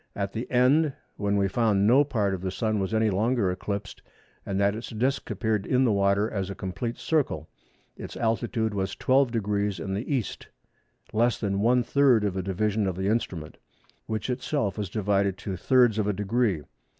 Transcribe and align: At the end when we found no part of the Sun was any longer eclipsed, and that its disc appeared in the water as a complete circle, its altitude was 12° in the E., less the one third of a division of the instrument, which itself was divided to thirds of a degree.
At 0.15 0.33
the 0.33 0.49
end 0.49 0.93
when 1.15 1.37
we 1.37 1.47
found 1.47 1.85
no 1.85 2.03
part 2.03 2.33
of 2.33 2.41
the 2.41 2.49
Sun 2.49 2.79
was 2.79 2.91
any 2.91 3.11
longer 3.11 3.51
eclipsed, 3.51 4.01
and 4.47 4.59
that 4.59 4.73
its 4.73 4.89
disc 4.89 5.29
appeared 5.29 5.67
in 5.67 5.83
the 5.85 5.91
water 5.91 6.27
as 6.27 6.49
a 6.49 6.55
complete 6.55 6.97
circle, 6.97 7.47
its 7.95 8.17
altitude 8.17 8.73
was 8.73 8.95
12° 8.95 9.79
in 9.79 9.93
the 9.93 10.11
E., 10.17 10.25
less 11.13 11.37
the 11.39 11.51
one 11.55 11.83
third 11.83 12.23
of 12.23 12.35
a 12.35 12.41
division 12.41 12.87
of 12.87 12.95
the 12.95 13.09
instrument, 13.09 13.57
which 14.07 14.27
itself 14.27 14.75
was 14.75 14.89
divided 14.89 15.37
to 15.37 15.55
thirds 15.55 15.99
of 15.99 16.07
a 16.07 16.13
degree. 16.13 16.63